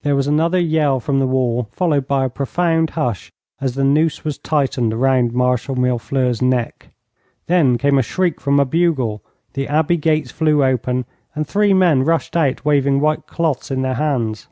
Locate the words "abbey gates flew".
9.68-10.64